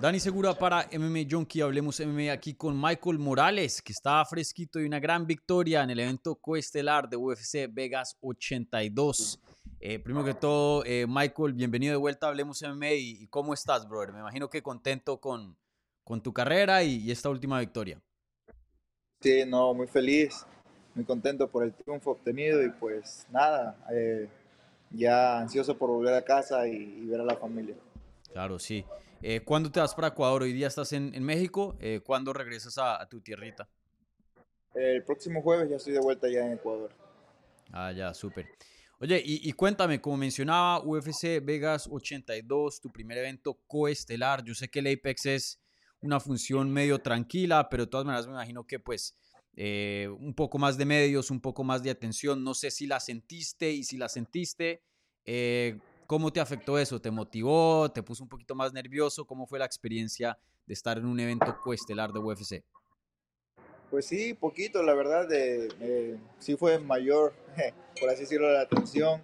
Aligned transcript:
Dani 0.00 0.18
Segura 0.18 0.54
para 0.54 0.88
MMA 0.98 1.28
Junkie, 1.30 1.60
hablemos 1.60 2.00
MMA 2.00 2.32
aquí 2.32 2.54
con 2.54 2.74
Michael 2.80 3.18
Morales, 3.18 3.82
que 3.82 3.92
está 3.92 4.24
fresquito 4.24 4.80
y 4.80 4.86
una 4.86 4.98
gran 4.98 5.26
victoria 5.26 5.82
en 5.82 5.90
el 5.90 6.00
evento 6.00 6.36
coestelar 6.36 7.06
de 7.06 7.18
UFC 7.18 7.68
Vegas 7.70 8.16
82. 8.22 9.38
Eh, 9.78 9.98
primero 9.98 10.24
que 10.24 10.32
todo, 10.32 10.82
eh, 10.86 11.04
Michael, 11.06 11.52
bienvenido 11.52 11.92
de 11.92 11.98
vuelta 11.98 12.24
a 12.24 12.28
Hablemos 12.30 12.62
MMA 12.62 12.92
y, 12.92 13.26
cómo 13.26 13.52
estás, 13.52 13.86
brother. 13.86 14.14
Me 14.14 14.20
imagino 14.20 14.48
que 14.48 14.62
contento 14.62 15.20
con, 15.20 15.54
con 16.02 16.22
tu 16.22 16.32
carrera 16.32 16.82
y, 16.82 17.10
esta 17.10 17.28
última 17.28 17.60
victoria. 17.60 18.00
Sí, 19.20 19.44
no, 19.46 19.74
muy 19.74 19.86
feliz, 19.86 20.46
muy 20.94 21.04
contento 21.04 21.46
por 21.46 21.62
el 21.62 21.74
triunfo 21.74 22.12
obtenido 22.12 22.64
y 22.64 22.70
pues 22.70 23.26
nada, 23.30 23.76
eh, 23.92 24.30
ya 24.92 25.40
ansioso 25.40 25.76
por 25.76 25.90
volver 25.90 26.14
a 26.14 26.24
casa 26.24 26.66
y 26.66 27.04
ver 27.04 27.20
a 27.20 27.24
la 27.24 27.36
familia. 27.36 27.76
Claro, 28.32 28.58
sí. 28.58 28.84
Eh, 29.22 29.40
¿Cuándo 29.40 29.70
te 29.70 29.80
vas 29.80 29.94
para 29.94 30.08
Ecuador? 30.08 30.42
Hoy 30.42 30.52
día 30.52 30.68
estás 30.68 30.92
en, 30.92 31.22
México. 31.22 31.76
Eh, 31.80 32.00
¿Cuándo 32.04 32.32
regresas 32.32 32.78
a, 32.78 33.06
tu 33.08 33.20
tierrita? 33.20 33.68
El 34.74 35.02
próximo 35.04 35.42
jueves 35.42 35.68
ya 35.68 35.76
estoy 35.76 35.92
de 35.94 36.00
vuelta 36.00 36.28
ya 36.28 36.46
en 36.46 36.52
Ecuador. 36.52 36.90
Ah, 37.72 37.92
ya, 37.92 38.14
súper. 38.14 38.46
Oye, 39.00 39.20
y, 39.24 39.50
cuéntame, 39.52 40.00
como 40.00 40.18
mencionaba, 40.18 40.84
UFC 40.84 41.40
Vegas 41.42 41.88
82, 41.90 42.80
tu 42.80 42.90
primer 42.90 43.18
evento 43.18 43.58
coestelar. 43.66 44.44
Yo 44.44 44.54
sé 44.54 44.68
que 44.68 44.80
el 44.80 44.88
Apex 44.88 45.26
es 45.26 45.60
una 46.02 46.20
función 46.20 46.70
medio 46.70 46.98
tranquila, 46.98 47.68
pero 47.70 47.84
de 47.84 47.90
todas 47.90 48.04
maneras 48.04 48.26
me 48.26 48.34
imagino 48.34 48.66
que 48.66 48.78
pues 48.78 49.16
eh, 49.56 50.08
un 50.18 50.34
poco 50.34 50.58
más 50.58 50.76
de 50.76 50.84
medios, 50.84 51.30
un 51.30 51.40
poco 51.40 51.64
más 51.64 51.82
de 51.82 51.90
atención. 51.90 52.44
No 52.44 52.52
sé 52.52 52.70
si 52.70 52.86
la 52.86 53.00
sentiste 53.00 53.70
y 53.70 53.84
si 53.84 53.96
la 53.96 54.10
sentiste, 54.10 54.82
eh, 55.24 55.78
¿Cómo 56.10 56.32
te 56.32 56.40
afectó 56.40 56.76
eso? 56.76 57.00
¿Te 57.00 57.12
motivó? 57.12 57.88
¿Te 57.88 58.02
puso 58.02 58.24
un 58.24 58.28
poquito 58.28 58.56
más 58.56 58.72
nervioso? 58.72 59.24
¿Cómo 59.24 59.46
fue 59.46 59.60
la 59.60 59.64
experiencia 59.64 60.36
de 60.66 60.74
estar 60.74 60.98
en 60.98 61.06
un 61.06 61.20
evento 61.20 61.56
coestelar 61.62 62.12
de 62.12 62.18
UFC? 62.18 62.64
Pues 63.92 64.06
sí, 64.06 64.34
poquito, 64.34 64.82
la 64.82 64.94
verdad, 64.94 65.28
sí 66.40 66.56
fue 66.56 66.80
mayor, 66.80 67.32
por 68.00 68.10
así 68.10 68.22
decirlo, 68.22 68.52
la 68.52 68.62
atención, 68.62 69.22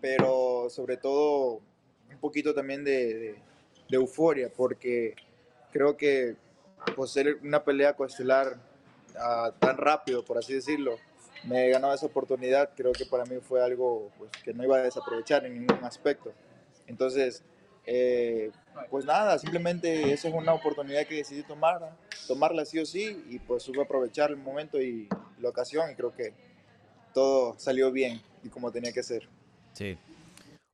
pero 0.00 0.70
sobre 0.70 0.96
todo 0.96 1.60
un 2.10 2.18
poquito 2.22 2.54
también 2.54 2.84
de, 2.84 3.36
euforia, 3.90 4.50
porque 4.50 5.14
creo 5.72 5.94
que 5.98 6.36
pues, 6.96 7.10
ser 7.10 7.38
una 7.42 7.62
pelea 7.62 7.92
coestelar 7.92 8.58
ah, 9.14 9.52
tan 9.58 9.76
rápido, 9.76 10.24
por 10.24 10.38
así 10.38 10.54
decirlo, 10.54 10.96
me 11.44 11.68
ganado 11.70 11.94
esa 11.94 12.06
oportunidad, 12.06 12.70
creo 12.76 12.92
que 12.92 13.06
para 13.06 13.24
mí 13.24 13.36
fue 13.40 13.62
algo 13.62 14.10
pues, 14.18 14.30
que 14.42 14.52
no 14.52 14.64
iba 14.64 14.76
a 14.76 14.82
desaprovechar 14.82 15.44
en 15.46 15.54
ningún 15.54 15.84
aspecto. 15.84 16.32
Entonces, 16.86 17.42
eh, 17.86 18.50
pues 18.90 19.04
nada, 19.04 19.38
simplemente 19.38 20.12
esa 20.12 20.28
es 20.28 20.34
una 20.34 20.52
oportunidad 20.52 21.06
que 21.06 21.16
decidí 21.16 21.42
tomar, 21.42 21.96
tomarla 22.26 22.64
sí 22.64 22.78
o 22.78 22.86
sí, 22.86 23.24
y 23.28 23.38
pues 23.38 23.62
supe 23.62 23.80
aprovechar 23.80 24.30
el 24.30 24.36
momento 24.36 24.80
y 24.80 25.08
la 25.38 25.48
ocasión, 25.48 25.90
y 25.90 25.94
creo 25.94 26.14
que 26.14 26.34
todo 27.14 27.58
salió 27.58 27.90
bien 27.90 28.20
y 28.42 28.48
como 28.48 28.70
tenía 28.70 28.92
que 28.92 29.02
ser. 29.02 29.28
Sí. 29.72 29.96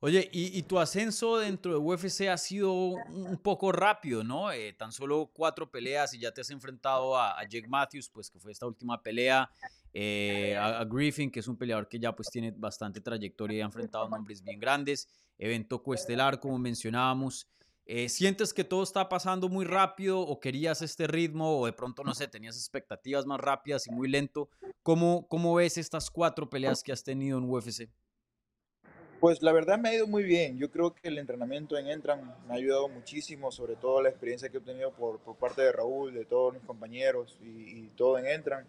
Oye, 0.04 0.28
y, 0.32 0.62
tu 0.64 0.78
ascenso 0.78 1.38
dentro 1.38 1.72
de 1.72 1.78
UFC 1.78 2.28
ha 2.28 2.36
sido 2.36 2.74
un 2.74 3.38
poco 3.38 3.72
rápido, 3.72 4.22
¿no? 4.22 4.52
Eh, 4.52 4.74
tan 4.74 4.92
solo 4.92 5.30
cuatro 5.32 5.70
peleas 5.70 6.12
y 6.12 6.18
ya 6.18 6.30
te 6.30 6.42
has 6.42 6.50
enfrentado 6.50 7.16
a, 7.16 7.40
a, 7.40 7.44
Jake 7.44 7.66
Matthews, 7.66 8.10
pues 8.10 8.28
que 8.28 8.38
fue 8.38 8.52
esta 8.52 8.66
última 8.66 9.02
pelea, 9.02 9.50
eh, 9.94 10.58
a, 10.58 10.84
Griffin, 10.84 11.30
que 11.30 11.40
es 11.40 11.48
un 11.48 11.56
peleador 11.56 11.88
que 11.88 11.98
ya 11.98 12.14
pues 12.14 12.28
tiene 12.28 12.50
bastante 12.50 13.00
trayectoria 13.00 13.56
y 13.56 13.60
ha 13.62 13.64
enfrentado 13.64 14.06
nombres 14.06 14.44
bien 14.44 14.60
grandes, 14.60 15.08
evento 15.38 15.82
cuestelar, 15.82 16.38
como 16.38 16.58
mencionábamos. 16.58 17.48
Eh, 17.86 18.10
¿Sientes 18.10 18.52
que 18.52 18.62
todo 18.62 18.82
está 18.82 19.08
pasando 19.08 19.48
muy 19.48 19.64
rápido 19.64 20.20
o 20.20 20.38
querías 20.38 20.82
este 20.82 21.06
ritmo 21.06 21.60
o 21.60 21.64
de 21.64 21.72
pronto, 21.72 22.04
no 22.04 22.12
sé, 22.12 22.28
tenías 22.28 22.56
expectativas 22.58 23.24
más 23.24 23.40
rápidas 23.40 23.86
y 23.86 23.90
muy 23.90 24.10
lento? 24.10 24.50
¿Cómo, 24.82 25.26
cómo 25.28 25.54
ves 25.54 25.78
estas 25.78 26.10
cuatro 26.10 26.50
peleas 26.50 26.82
que 26.82 26.92
has 26.92 27.02
tenido 27.02 27.38
en 27.38 27.48
UFC? 27.48 27.88
Pues 29.24 29.42
la 29.42 29.52
verdad 29.52 29.78
me 29.78 29.88
ha 29.88 29.94
ido 29.94 30.06
muy 30.06 30.22
bien. 30.22 30.58
Yo 30.58 30.70
creo 30.70 30.94
que 30.94 31.08
el 31.08 31.16
entrenamiento 31.16 31.78
en 31.78 31.86
Entran 31.86 32.36
me 32.46 32.52
ha 32.52 32.56
ayudado 32.58 32.90
muchísimo, 32.90 33.50
sobre 33.50 33.74
todo 33.74 34.02
la 34.02 34.10
experiencia 34.10 34.50
que 34.50 34.58
he 34.58 34.60
obtenido 34.60 34.92
por, 34.92 35.18
parte 35.38 35.62
de 35.62 35.72
Raúl, 35.72 36.12
de 36.12 36.26
todos 36.26 36.52
mis 36.52 36.62
compañeros 36.62 37.38
y, 37.40 37.86
todo 37.96 38.18
en 38.18 38.26
Entran. 38.26 38.66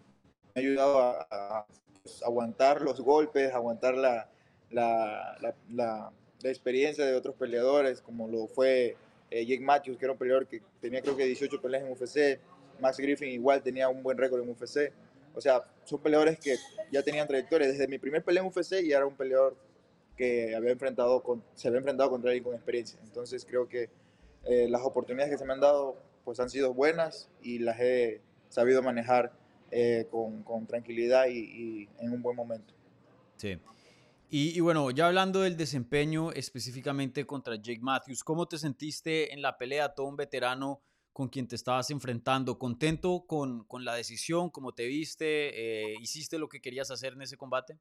Me 0.54 0.62
ha 0.62 0.64
ayudado 0.64 0.98
a, 0.98 1.66
pues, 2.02 2.22
aguantar 2.22 2.80
los 2.80 3.02
golpes, 3.02 3.52
aguantar 3.52 3.96
la, 3.98 4.30
experiencia 6.42 7.04
de 7.04 7.14
otros 7.14 7.34
peleadores, 7.34 8.00
como 8.00 8.26
lo 8.26 8.46
fue 8.46 8.96
eh, 9.30 9.44
Jake 9.44 9.62
Matthews, 9.62 9.98
que 9.98 10.06
era 10.06 10.12
un 10.12 10.18
peleador 10.18 10.46
que 10.46 10.62
tenía 10.80 11.02
creo 11.02 11.18
que 11.18 11.26
18 11.26 11.60
peleas 11.60 11.84
en 11.84 11.92
UFC. 11.92 12.40
Max 12.80 12.96
Griffin 12.96 13.28
igual 13.28 13.62
tenía 13.62 13.90
un 13.90 14.02
buen 14.02 14.16
récord 14.16 14.40
en 14.40 14.48
UFC. 14.48 14.90
O 15.34 15.40
sea, 15.42 15.62
son 15.84 16.00
peleadores 16.00 16.38
que 16.38 16.56
ya 16.90 17.02
tenían 17.02 17.28
trayectoria. 17.28 17.68
Desde 17.68 17.86
mi 17.86 17.98
primer 17.98 18.24
pelea 18.24 18.42
en 18.42 18.48
UFC 18.48 18.80
y 18.82 18.92
era 18.92 19.04
un 19.04 19.16
peleador 19.16 19.54
que 20.16 20.54
había 20.54 20.72
enfrentado 20.72 21.22
con, 21.22 21.42
se 21.54 21.68
había 21.68 21.78
enfrentado 21.78 22.10
contra 22.10 22.30
alguien 22.30 22.44
con 22.44 22.54
experiencia. 22.54 22.98
Entonces 23.04 23.44
creo 23.44 23.68
que 23.68 23.90
eh, 24.44 24.68
las 24.68 24.82
oportunidades 24.82 25.30
que 25.32 25.38
se 25.38 25.44
me 25.44 25.52
han 25.52 25.60
dado 25.60 25.96
pues 26.24 26.40
han 26.40 26.50
sido 26.50 26.74
buenas 26.74 27.30
y 27.42 27.58
las 27.58 27.78
he 27.78 28.20
sabido 28.48 28.82
manejar 28.82 29.32
eh, 29.70 30.06
con, 30.10 30.42
con, 30.42 30.66
tranquilidad 30.66 31.26
y, 31.28 31.88
en 32.00 32.12
un 32.12 32.22
buen 32.22 32.36
momento. 32.36 32.74
Sí. 33.36 33.58
Y, 34.28 34.56
y, 34.56 34.60
bueno, 34.60 34.90
ya 34.90 35.06
hablando 35.06 35.42
del 35.42 35.56
desempeño 35.56 36.32
específicamente 36.32 37.26
contra 37.26 37.54
Jake 37.56 37.80
Matthews, 37.80 38.24
¿cómo 38.24 38.46
te 38.46 38.58
sentiste 38.58 39.32
en 39.32 39.40
la 39.40 39.56
pelea, 39.56 39.94
todo 39.94 40.06
un 40.06 40.16
veterano 40.16 40.82
con 41.12 41.28
quien 41.28 41.46
te 41.46 41.54
estabas 41.54 41.90
enfrentando? 41.90 42.58
¿Contento 42.58 43.24
con, 43.26 43.64
con 43.64 43.84
la 43.84 43.94
decisión? 43.94 44.50
¿Cómo 44.50 44.72
te 44.72 44.86
viste? 44.86 45.92
Eh, 45.92 45.94
¿Hiciste 46.00 46.38
lo 46.38 46.48
que 46.48 46.60
querías 46.60 46.90
hacer 46.90 47.12
en 47.12 47.22
ese 47.22 47.36
combate? 47.36 47.78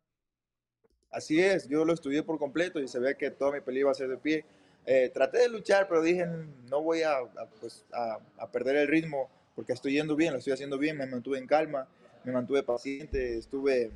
Así 1.15 1.39
es, 1.39 1.69
yo 1.69 1.85
lo 1.85 1.93
estudié 1.93 2.23
por 2.23 2.37
completo 2.37 2.77
y 2.81 2.89
se 2.89 2.99
ve 2.99 3.15
que 3.15 3.31
toda 3.31 3.53
mi 3.53 3.61
pelea 3.61 3.79
iba 3.79 3.91
a 3.91 3.93
ser 3.93 4.09
de 4.09 4.17
pie. 4.17 4.43
Eh, 4.85 5.09
traté 5.13 5.37
de 5.37 5.47
luchar, 5.47 5.87
pero 5.87 6.01
dije, 6.01 6.27
no 6.69 6.81
voy 6.81 7.03
a, 7.03 7.19
pues, 7.61 7.85
a, 7.93 8.51
perder 8.51 8.75
el 8.75 8.89
ritmo 8.89 9.29
porque 9.55 9.71
estoy 9.71 9.93
yendo 9.93 10.17
bien, 10.17 10.33
lo 10.33 10.39
estoy 10.39 10.51
haciendo 10.51 10.77
bien, 10.77 10.97
me 10.97 11.05
mantuve 11.05 11.37
en 11.37 11.47
calma, 11.47 11.87
me 12.25 12.33
mantuve 12.33 12.63
paciente, 12.63 13.37
estuve 13.37 13.91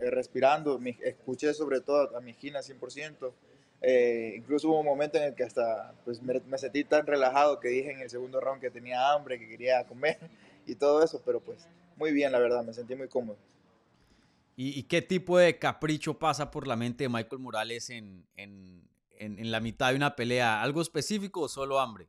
eh, 0.00 0.10
respirando, 0.10 0.80
escuché 1.04 1.54
sobre 1.54 1.80
todo 1.80 2.16
a 2.16 2.20
mi 2.20 2.32
esquina 2.32 2.58
100%. 2.58 3.32
Eh, 3.80 4.34
incluso 4.36 4.68
hubo 4.68 4.80
un 4.80 4.86
momento 4.86 5.18
en 5.18 5.24
el 5.24 5.34
que 5.36 5.44
hasta 5.44 5.94
pues, 6.04 6.20
me, 6.22 6.40
me, 6.48 6.58
sentí 6.58 6.82
tan 6.82 7.06
relajado 7.06 7.60
que 7.60 7.68
dije 7.68 7.92
en 7.92 8.00
el 8.00 8.10
segundo 8.10 8.40
round 8.40 8.60
que 8.60 8.70
tenía 8.70 9.12
hambre, 9.12 9.38
que 9.38 9.46
quería 9.46 9.84
comer 9.84 10.18
y 10.66 10.74
todo 10.74 11.04
eso, 11.04 11.22
pero 11.24 11.38
pues 11.38 11.68
muy 11.96 12.10
bien, 12.10 12.32
la 12.32 12.40
verdad, 12.40 12.64
me 12.64 12.72
sentí 12.72 12.96
muy 12.96 13.06
cómodo. 13.06 13.36
¿Y, 14.56 14.84
qué 14.84 15.02
tipo 15.02 15.36
de 15.38 15.58
capricho 15.58 16.18
pasa 16.18 16.50
por 16.50 16.68
la 16.68 16.76
mente 16.76 17.04
de 17.04 17.08
Michael 17.08 17.40
Morales 17.40 17.90
en, 17.90 18.24
en, 18.36 18.88
en, 19.18 19.50
la 19.50 19.58
mitad 19.58 19.90
de 19.90 19.96
una 19.96 20.14
pelea? 20.14 20.62
¿Algo 20.62 20.80
específico 20.80 21.40
o 21.40 21.48
solo 21.48 21.80
hambre? 21.80 22.08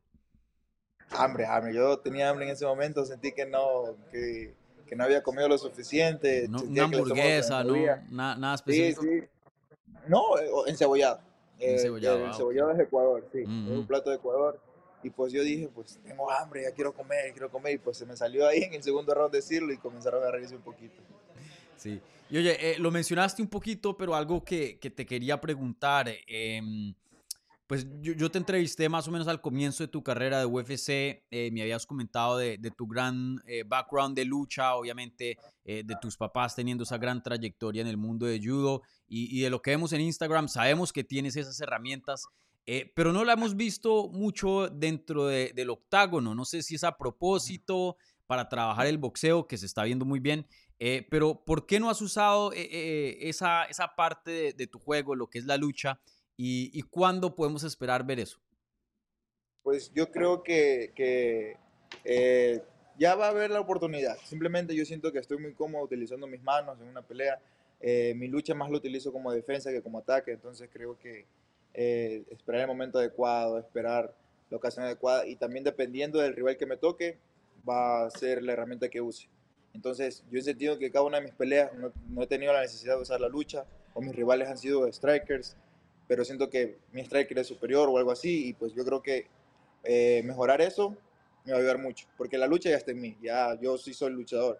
Hambre, 1.09 1.47
hambre. 1.47 1.73
Yo 1.73 1.97
tenía 1.99 2.29
hambre 2.29 2.45
en 2.45 2.51
ese 2.51 2.65
momento, 2.65 3.03
sentí 3.03 3.31
que 3.31 3.47
no, 3.47 3.95
que, 4.11 4.53
que 4.85 4.95
no 4.95 5.05
había 5.05 5.23
comido 5.23 5.49
lo 5.49 5.57
suficiente. 5.57 6.47
No, 6.47 6.61
una 6.61 6.83
hamburguesa, 6.83 7.63
¿no? 7.63 7.75
nada 8.11 8.53
específico. 8.53 9.01
Sí, 9.01 9.21
sí. 9.21 9.27
No, 10.07 10.21
encebollado. 10.67 11.21
Eh, 11.59 11.73
encebollado. 11.73 12.19
Eh, 12.19 12.27
encebollado 12.27 12.71
es 12.71 12.79
Ecuador, 12.79 13.27
sí. 13.31 13.39
Es 13.41 13.47
un 13.47 13.87
plato 13.87 14.11
de 14.11 14.17
Ecuador. 14.17 14.59
Y 15.01 15.09
pues 15.09 15.33
yo 15.33 15.43
dije, 15.43 15.69
pues 15.73 15.99
tengo 16.03 16.31
hambre, 16.31 16.63
ya 16.63 16.71
quiero 16.71 16.93
comer, 16.93 17.31
quiero 17.31 17.49
comer. 17.49 17.73
Y 17.73 17.77
pues 17.77 17.97
se 17.97 18.05
me 18.05 18.15
salió 18.15 18.47
ahí 18.47 18.63
en 18.63 18.73
el 18.73 18.83
segundo 18.83 19.13
round 19.13 19.33
decirlo 19.33 19.71
y 19.73 19.77
comenzaron 19.77 20.23
a 20.23 20.31
reírse 20.31 20.55
un 20.55 20.61
poquito. 20.61 21.01
Sí. 21.77 21.99
Y 22.29 22.37
oye, 22.37 22.71
eh, 22.71 22.79
lo 22.79 22.91
mencionaste 22.91 23.41
un 23.41 23.47
poquito, 23.47 23.95
pero 23.95 24.15
algo 24.15 24.43
que, 24.43 24.79
que 24.79 24.89
te 24.89 25.05
quería 25.05 25.39
preguntar. 25.39 26.09
Eh, 26.27 26.61
pues 27.67 27.87
yo, 28.01 28.13
yo, 28.13 28.29
te 28.29 28.37
entrevisté 28.37 28.89
más 28.89 29.07
o 29.07 29.11
menos 29.11 29.27
al 29.27 29.41
comienzo 29.41 29.83
de 29.83 29.87
tu 29.87 30.03
carrera 30.03 30.39
de 30.39 30.45
UFC. 30.45 31.23
Eh, 31.29 31.49
me 31.51 31.61
habías 31.61 31.85
comentado 31.85 32.37
de, 32.37 32.57
de 32.57 32.71
tu 32.71 32.87
gran 32.87 33.41
eh, 33.47 33.63
background 33.65 34.15
de 34.15 34.25
lucha, 34.25 34.75
obviamente, 34.75 35.37
de 35.63 35.95
tus 35.99 36.15
papás 36.15 36.55
teniendo 36.55 36.83
esa 36.83 36.99
gran 36.99 37.23
trayectoria 37.23 37.81
en 37.81 37.87
el 37.87 37.97
mundo 37.97 38.27
de 38.27 38.39
judo. 38.39 38.83
Y, 39.07 39.35
y 39.35 39.41
de 39.41 39.49
lo 39.49 39.61
que 39.63 39.71
vemos 39.71 39.93
en 39.93 40.01
Instagram, 40.01 40.47
sabemos 40.47 40.93
que 40.93 41.03
tienes 41.03 41.35
esas 41.35 41.59
herramientas. 41.59 42.25
pero 42.95 43.13
no 43.13 43.23
la 43.23 43.33
hemos 43.33 43.55
visto 43.55 44.09
mucho 44.09 44.67
dentro 44.67 45.25
de, 45.25 45.51
del 45.55 45.71
octágono. 45.71 46.35
No 46.35 46.45
sé 46.45 46.61
si 46.61 46.75
es 46.75 46.83
a 46.83 46.97
propósito 46.97 47.97
para 48.27 48.49
trabajar 48.49 48.87
el 48.87 48.97
boxeo, 48.97 49.47
que 49.47 49.57
se 49.57 49.65
está 49.65 49.83
viendo 49.83 50.05
muy 50.05 50.19
bien. 50.19 50.45
Eh, 50.79 51.07
pero 51.09 51.43
¿por 51.45 51.65
qué 51.65 51.79
no 51.79 51.89
has 51.89 52.01
usado 52.01 52.51
eh, 52.51 52.67
eh, 52.69 53.17
esa, 53.21 53.63
esa, 53.65 53.95
parte 53.95 54.53
de, 54.53 54.67
tu 54.67 54.79
juego, 54.79 55.15
lo 55.15 55.27
que 55.27 55.39
es 55.39 55.45
la 55.45 55.57
lucha, 55.57 55.99
y, 56.37 56.81
cuándo 56.83 57.33
podemos 57.33 57.63
esperar 57.63 58.05
ver 58.05 58.19
eso? 58.19 58.39
Pues 59.63 59.91
yo 59.93 60.11
creo 60.11 60.43
que, 60.43 60.91
que 60.93 61.57
ya 62.99 63.15
va 63.15 63.27
a 63.27 63.29
haber 63.29 63.51
la 63.51 63.61
oportunidad. 63.61 64.17
Simplemente 64.25 64.75
yo 64.75 64.85
siento 64.85 65.11
que 65.13 65.19
estoy 65.19 65.37
muy 65.37 65.53
cómodo 65.53 65.83
utilizando 65.83 66.27
mis 66.27 66.43
manos 66.43 66.77
en 66.81 66.87
una 66.87 67.01
pelea. 67.01 67.41
mi 68.15 68.27
lucha 68.27 68.53
más 68.53 68.69
lo 68.69 68.77
utilizo 68.77 69.13
como 69.13 69.31
defensa 69.31 69.71
que 69.71 69.81
como 69.81 69.99
ataque, 69.99 70.33
entonces 70.33 70.69
creo 70.71 70.99
que 70.99 71.25
esperar 71.73 72.61
el 72.61 72.67
momento 72.67 72.99
adecuado, 72.99 73.57
esperar 73.57 74.13
la 74.49 74.57
ocasión 74.57 74.85
adecuada 74.85 75.25
y 75.25 75.37
también 75.37 75.63
dependiendo 75.63 76.19
del 76.19 76.35
rival 76.35 76.57
que 76.57 76.65
me 76.65 76.77
toque, 76.77 77.17
va 77.67 78.05
a 78.05 78.09
ser 78.09 78.43
la 78.43 78.53
herramienta 78.53 78.89
que 78.89 79.01
use. 79.01 79.29
Entonces, 79.75 80.23
yo 80.31 80.39
he 80.39 80.41
sentido 80.41 80.79
que 80.79 80.89
cada 80.89 81.05
una 81.05 81.17
de 81.17 81.25
mis 81.25 81.33
peleas 81.33 81.73
no, 81.73 81.91
no, 82.09 82.23
he 82.23 82.27
tenido 82.27 82.53
la 82.53 82.61
necesidad 82.61 82.95
de 82.95 83.01
usar 83.01 83.19
la 83.19 83.27
lucha, 83.27 83.65
o 83.93 84.01
mis 84.01 84.15
rivales 84.15 84.47
han 84.47 84.57
sido 84.57 84.91
strikers, 84.91 85.57
pero 86.07 86.23
siento 86.23 86.49
que 86.49 86.77
mi 86.93 87.01
striker 87.01 87.37
es 87.39 87.47
superior 87.47 87.89
o 87.89 87.97
algo 87.97 88.11
así, 88.11 88.47
y 88.47 88.53
pues 88.53 88.73
yo 88.73 88.85
creo 88.85 89.03
que 89.03 89.27
eh, 89.83 90.21
mejorar 90.23 90.61
eso 90.61 90.95
me 91.43 91.51
va 91.51 91.57
a 91.57 91.59
ayudar 91.59 91.77
mucho, 91.77 92.07
porque 92.17 92.37
la 92.37 92.47
lucha 92.47 92.69
ya 92.69 92.77
está 92.77 92.91
en 92.91 93.01
mí, 93.01 93.17
ya 93.21 93.59
yo 93.59 93.77
sí 93.77 93.93
soy 93.93 94.11
luchador, 94.13 94.59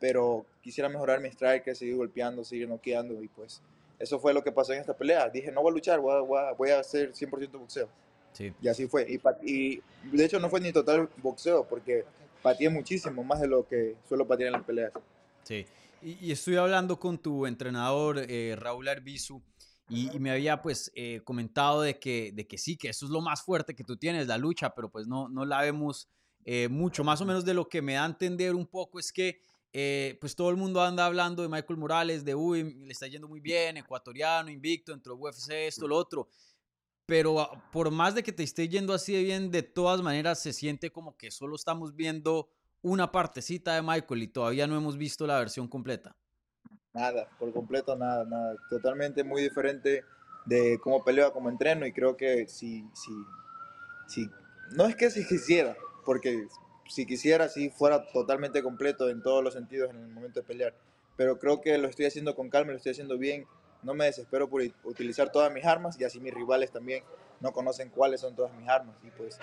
pero 0.00 0.44
quisiera 0.60 0.88
mejorar 0.88 1.20
mi 1.20 1.28
striker, 1.28 1.74
seguir 1.74 1.96
golpeando, 1.96 2.44
seguir 2.44 2.68
noqueando, 2.68 3.22
y 3.22 3.28
pues 3.28 3.62
eso 3.98 4.18
fue 4.18 4.34
lo 4.34 4.42
que 4.42 4.52
pasó 4.52 4.72
en 4.72 4.80
esta 4.80 4.96
pelea. 4.96 5.28
Dije, 5.28 5.50
no 5.50 5.62
voy 5.62 5.70
a 5.70 5.74
luchar, 5.74 6.00
voy 6.00 6.14
a, 6.14 6.20
voy 6.20 6.38
a, 6.38 6.52
voy 6.52 6.70
a 6.70 6.80
hacer 6.80 7.12
100% 7.12 7.50
boxeo. 7.58 7.88
Sí. 8.32 8.52
Y 8.60 8.68
así 8.68 8.86
fue. 8.86 9.06
Y, 9.08 9.20
y, 9.42 9.82
de 10.12 10.24
hecho 10.24 10.38
no 10.38 10.48
fue 10.48 10.60
ni 10.60 10.72
total 10.72 11.08
boxeo, 11.16 11.64
porque 11.64 12.04
pateé 12.42 12.68
muchísimo, 12.68 13.24
más 13.24 13.40
de 13.40 13.48
lo 13.48 13.66
que 13.66 13.96
suelo 14.08 14.26
patear 14.26 14.48
en 14.48 14.52
las 14.52 14.64
peleas. 14.64 14.92
Sí. 15.42 15.66
Y, 16.02 16.30
estoy 16.30 16.56
hablando 16.56 16.98
con 16.98 17.18
tu 17.18 17.46
entrenador, 17.46 18.18
eh, 18.28 18.54
Raúl 18.56 18.88
Arbizu, 18.88 19.42
y, 19.88 20.18
me 20.18 20.30
había 20.30 20.60
pues 20.60 20.92
eh, 20.94 21.22
comentado 21.24 21.82
de 21.82 21.98
que, 21.98 22.30
de 22.32 22.46
que 22.46 22.58
sí, 22.58 22.76
que 22.76 22.90
eso 22.90 23.06
es 23.06 23.10
lo 23.10 23.20
más 23.20 23.42
fuerte 23.42 23.74
que 23.74 23.84
tú 23.84 23.96
tienes, 23.96 24.26
la 24.26 24.38
lucha, 24.38 24.74
pero 24.74 24.90
pues 24.90 25.06
no, 25.06 25.28
no 25.28 25.44
la 25.44 25.62
vemos 25.62 26.08
eh, 26.44 26.68
mucho. 26.68 27.02
Más 27.04 27.20
o 27.20 27.24
menos 27.24 27.44
de 27.44 27.54
lo 27.54 27.68
que 27.68 27.82
me 27.82 27.94
da 27.94 28.04
a 28.04 28.06
entender 28.06 28.54
un 28.54 28.66
poco 28.66 28.98
es 28.98 29.12
que 29.12 29.40
pues 30.20 30.34
todo 30.34 30.50
el 30.50 30.56
mundo 30.56 30.82
anda 30.82 31.06
hablando 31.06 31.42
de 31.42 31.48
Michael 31.48 31.78
Morales, 31.78 32.24
de 32.24 32.34
uy, 32.34 32.74
le 32.84 32.90
está 32.90 33.06
yendo 33.06 33.28
muy 33.28 33.38
bien, 33.38 33.76
ecuatoriano, 33.76 34.50
invicto, 34.50 34.90
dentro 34.90 35.14
de 35.14 35.20
UFC, 35.20 35.50
esto, 35.52 35.86
lo 35.86 35.96
otro. 35.96 36.28
Pero 37.08 37.40
ah, 37.40 37.70
por 37.72 37.90
más 37.90 38.14
de 38.14 38.22
que 38.22 38.32
te 38.32 38.42
esté 38.42 38.68
yendo 38.68 38.92
así 38.92 39.14
de 39.14 39.22
bien, 39.22 39.50
de 39.50 39.62
todas 39.62 40.02
maneras 40.02 40.42
se 40.42 40.52
siente 40.52 40.90
como 40.90 41.16
que 41.16 41.30
solo 41.30 41.56
estamos 41.56 41.96
viendo 41.96 42.50
una 42.82 43.10
partecita 43.10 43.74
de 43.74 43.80
Michael 43.80 44.24
y 44.24 44.28
todavía 44.28 44.66
no 44.66 44.76
hemos 44.76 44.98
visto 44.98 45.26
la 45.26 45.38
versión 45.38 45.68
completa. 45.68 46.14
Nada, 46.92 47.26
por 47.38 47.50
completo 47.54 47.96
nada, 47.96 48.26
nada. 48.26 48.56
Totalmente 48.68 49.24
muy 49.24 49.40
diferente 49.40 50.04
de 50.44 50.78
cómo 50.82 51.02
pelea, 51.02 51.30
cómo 51.30 51.48
entreno 51.48 51.86
y 51.86 51.94
creo 51.94 52.14
que 52.14 52.46
si, 52.46 52.84
si, 52.92 53.10
si, 54.06 54.28
no 54.76 54.84
es 54.84 54.94
que 54.94 55.10
si 55.10 55.26
quisiera, 55.26 55.78
porque 56.04 56.46
si 56.90 57.06
quisiera, 57.06 57.48
si 57.48 57.70
fuera 57.70 58.06
totalmente 58.12 58.62
completo 58.62 59.08
en 59.08 59.22
todos 59.22 59.42
los 59.42 59.54
sentidos 59.54 59.88
en 59.94 59.96
el 59.96 60.08
momento 60.08 60.40
de 60.40 60.46
pelear, 60.46 60.74
pero 61.16 61.38
creo 61.38 61.62
que 61.62 61.78
lo 61.78 61.88
estoy 61.88 62.04
haciendo 62.04 62.34
con 62.34 62.50
calma, 62.50 62.72
lo 62.72 62.76
estoy 62.76 62.92
haciendo 62.92 63.16
bien, 63.16 63.46
no 63.82 63.94
me 63.94 64.06
desespero 64.06 64.48
por 64.48 64.62
utilizar 64.84 65.30
todas 65.30 65.52
mis 65.52 65.64
armas 65.64 65.98
y 66.00 66.04
así 66.04 66.20
mis 66.20 66.34
rivales 66.34 66.70
también 66.70 67.04
no 67.40 67.52
conocen 67.52 67.90
cuáles 67.90 68.20
son 68.20 68.34
todas 68.34 68.52
mis 68.54 68.68
armas 68.68 68.96
y 69.04 69.10
pues 69.10 69.38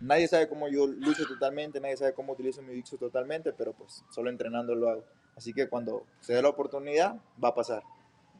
nadie 0.00 0.26
sabe 0.28 0.48
cómo 0.48 0.68
yo 0.68 0.86
lucho 0.86 1.26
totalmente, 1.26 1.80
nadie 1.80 1.96
sabe 1.96 2.12
cómo 2.12 2.32
utilizo 2.32 2.62
mi 2.62 2.74
Dixo 2.74 2.96
totalmente, 2.96 3.52
pero 3.52 3.72
pues 3.72 4.04
solo 4.10 4.30
entrenando 4.30 4.74
lo 4.74 4.90
hago. 4.90 5.04
Así 5.36 5.52
que 5.52 5.68
cuando 5.68 6.06
se 6.20 6.34
dé 6.34 6.42
la 6.42 6.48
oportunidad, 6.48 7.16
va 7.42 7.50
a 7.50 7.54
pasar. 7.54 7.82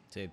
Sí. 0.09 0.31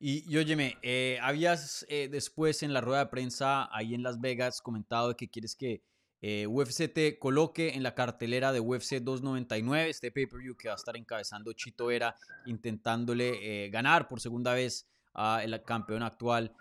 Y, 0.00 0.24
y 0.32 0.38
óyeme, 0.38 0.78
eh, 0.82 1.18
habías 1.20 1.84
eh, 1.90 2.08
después 2.10 2.62
en 2.62 2.72
la 2.72 2.80
rueda 2.80 3.00
de 3.00 3.10
prensa 3.10 3.68
ahí 3.70 3.94
en 3.94 4.02
Las 4.02 4.18
Vegas 4.20 4.62
comentado 4.62 5.14
que 5.14 5.28
quieres 5.28 5.54
que 5.54 5.82
eh, 6.20 6.46
UFC 6.46 6.92
te 6.92 7.18
coloque 7.18 7.74
en 7.74 7.82
la 7.82 7.94
cartelera 7.94 8.52
de 8.52 8.60
UFC 8.60 8.96
299, 8.96 9.90
este 9.90 10.10
pay-per-view 10.10 10.56
que 10.56 10.68
va 10.68 10.74
a 10.74 10.76
estar 10.76 10.96
encabezando 10.96 11.52
Chito 11.52 11.86
Vera, 11.86 12.14
intentándole 12.46 13.68
ganar 13.70 14.08
por 14.08 14.20
segunda 14.20 14.54
vez 14.54 14.86
al 15.12 15.62
campeón 15.64 16.02
actual 16.02 16.54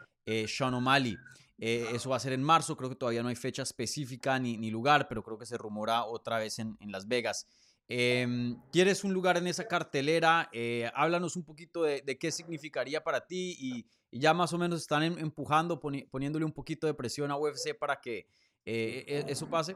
Sean 0.48 0.74
O'Malley. 0.74 1.18
eso 1.58 2.10
va 2.10 2.18
a 2.18 2.20
ser 2.20 2.34
en 2.34 2.44
marzo, 2.44 2.78
creo 2.78 2.90
que 2.90 2.96
todavía 2.96 3.24
no 3.24 3.30
hay 3.30 3.36
fecha 3.36 3.64
específica 3.64 4.40
ni, 4.40 4.58
ni 4.58 4.72
lugar, 4.72 5.08
pero 5.08 5.24
creo 5.24 5.38
que 5.38 5.46
se 5.46 5.58
rumora 5.58 6.06
otra 6.06 6.40
vez 6.40 6.60
en, 6.60 6.78
en 6.80 6.92
Las 6.92 7.08
Vegas. 7.08 7.48
Eh, 7.92 8.56
¿Quieres 8.72 9.04
un 9.04 9.14
lugar 9.14 9.38
en 9.38 9.48
esa 9.48 9.68
cartelera? 9.68 10.48
Eh, 10.54 10.90
háblanos 10.94 11.36
un 11.36 11.44
poquito 11.44 11.82
de, 11.82 12.04
qué 12.20 12.32
significaría 12.32 13.04
para 13.04 13.26
ti 13.26 13.58
y, 13.60 13.86
ya 14.12 14.34
más 14.34 14.54
o 14.54 14.58
menos 14.58 14.82
están 14.82 15.04
em, 15.04 15.18
empujando, 15.18 15.80
poniéndole 15.80 16.46
un 16.46 16.52
poquito 16.52 16.88
de 16.88 16.94
presión 16.94 17.32
a 17.32 17.38
UFC 17.38 17.78
para 17.78 18.00
que 18.00 18.28
eh, 18.70 19.04
e, 19.08 19.32
eso 19.32 19.50
pase. 19.50 19.76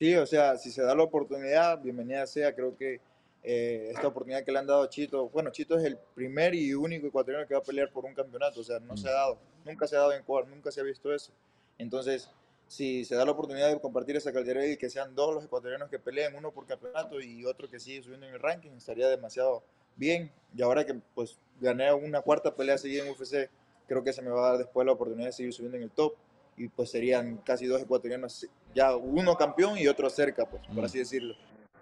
Sí, 0.00 0.14
o 0.16 0.26
sea, 0.26 0.56
si 0.56 0.72
se 0.72 0.82
da 0.82 0.94
la 0.94 1.04
oportunidad, 1.04 1.80
bienvenida 1.80 2.26
sea. 2.26 2.54
Creo 2.54 2.76
que 2.76 3.00
eh, 3.44 3.90
esta 3.92 4.08
oportunidad 4.08 4.44
que 4.44 4.50
le 4.50 4.58
han 4.58 4.66
dado 4.66 4.82
a 4.82 4.88
Chito, 4.88 5.28
bueno, 5.28 5.50
Chito 5.50 5.78
es 5.78 5.84
el 5.84 5.96
primer 6.14 6.54
y 6.54 6.74
único 6.74 7.06
ecuatoriano 7.06 7.46
que 7.46 7.54
va 7.54 7.60
a 7.60 7.62
pelear 7.62 7.90
por 7.90 8.04
un 8.04 8.14
campeonato, 8.14 8.60
o 8.60 8.64
sea, 8.64 8.80
no 8.80 8.96
se 8.96 9.08
ha 9.08 9.12
mm. 9.12 9.14
dado, 9.14 9.38
nunca 9.64 9.86
se 9.86 9.94
ha 9.94 10.00
dado 10.00 10.12
en 10.12 10.20
Ecuador, 10.20 10.48
nunca 10.48 10.72
se 10.72 10.80
ha 10.80 10.84
visto 10.84 11.14
eso. 11.14 11.32
Entonces, 11.78 12.28
si 12.66 13.04
se 13.04 13.14
da 13.14 13.24
la 13.24 13.32
oportunidad 13.32 13.68
de 13.68 13.80
compartir 13.80 14.16
esa 14.16 14.32
cartera 14.32 14.66
y 14.66 14.76
que 14.76 14.90
sean 14.90 15.14
dos 15.14 15.34
los 15.34 15.44
ecuatorianos 15.44 15.90
que 15.90 15.98
peleen, 15.98 16.34
uno 16.34 16.50
por 16.50 16.66
campeonato 16.66 17.20
y 17.20 17.44
otro 17.44 17.68
que 17.68 17.78
sigue 17.78 18.02
subiendo 18.02 18.26
en 18.26 18.34
el 18.34 18.40
ranking, 18.40 18.72
estaría 18.72 19.08
demasiado 19.08 19.62
bien. 19.94 20.32
Y 20.56 20.62
ahora 20.62 20.84
que 20.84 20.94
pues 21.14 21.38
gané 21.60 21.92
una 21.92 22.20
cuarta 22.22 22.54
pelea 22.54 22.78
seguida 22.78 23.04
en 23.04 23.10
UFC, 23.10 23.48
creo 23.86 24.02
que 24.02 24.12
se 24.12 24.22
me 24.22 24.30
va 24.30 24.46
a 24.46 24.50
dar 24.50 24.58
después 24.58 24.86
la 24.86 24.92
oportunidad 24.92 25.26
de 25.28 25.32
seguir 25.32 25.52
subiendo 25.52 25.76
en 25.76 25.84
el 25.84 25.90
top. 25.90 26.14
Y 26.56 26.68
pues 26.68 26.90
serían 26.90 27.38
casi 27.38 27.66
dos 27.66 27.82
ecuatorianos, 27.82 28.46
ya 28.74 28.94
uno 28.94 29.36
campeón 29.36 29.76
y 29.78 29.88
otro 29.88 30.08
cerca, 30.08 30.48
pues, 30.48 30.62
por 30.66 30.82
mm. 30.82 30.84
así 30.84 30.98
decirlo. 30.98 31.34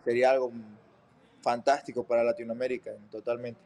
Sería 0.05 0.31
algo 0.31 0.53
fantástico 1.43 2.05
para 2.05 2.25
Latinoamérica, 2.25 2.93
totalmente. 3.11 3.61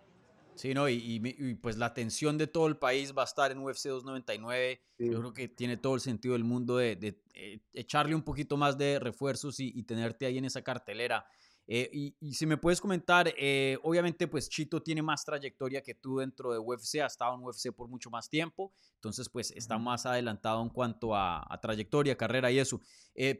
Sí, 0.57 0.73
¿no? 0.73 0.89
Y, 0.89 1.59
pues 1.61 1.77
la 1.77 1.87
atención 1.87 2.39
de 2.39 2.47
todo 2.47 2.67
el 2.67 2.79
país 2.79 3.13
va 3.17 3.23
a 3.23 3.27
estar 3.27 3.53
en 3.53 3.59
UFC 3.59 3.89
299. 3.89 4.81
Yo 4.99 5.19
creo 5.21 5.35
que 5.35 5.49
tiene 5.49 5.77
todo 5.77 5.95
el 5.95 6.01
sentido 6.01 6.33
del 6.33 6.45
mundo 6.45 6.79
de, 6.79 7.21
eh, 7.35 7.61
echarle 7.75 8.15
un 8.15 8.23
poquito 8.23 8.57
más 8.57 8.79
de 8.79 8.99
refuerzos 8.99 9.61
y, 9.61 9.83
tenerte 9.83 10.25
ahí 10.25 10.39
en 10.39 10.47
esa 10.47 10.63
cartelera. 10.63 11.27
Eh, 11.69 12.15
y, 12.21 12.33
si 12.33 12.47
me 12.47 12.57
puedes 12.57 12.81
comentar, 12.81 13.33
eh, 13.37 13.77
obviamente 13.83 14.29
pues 14.29 14.49
Chito 14.49 14.83
tiene 14.83 15.03
más 15.03 15.25
trayectoria 15.25 15.83
que 15.83 15.95
tú 15.95 16.19
dentro 16.19 16.53
de 16.53 16.59
UFC, 16.59 17.01
ha 17.03 17.07
estado 17.07 17.35
en 17.35 17.43
UFC 17.43 17.73
por 17.75 17.89
mucho 17.89 18.09
más 18.09 18.29
tiempo, 18.31 18.73
entonces 18.95 19.29
pues 19.29 19.51
está 19.51 19.77
más 19.77 20.07
adelantado 20.07 20.63
en 20.63 20.69
cuanto 20.69 21.15
a, 21.15 21.45
a 21.53 21.61
trayectoria, 21.61 22.17
carrera 22.17 22.53
y 22.53 22.61
eso. 22.61 22.81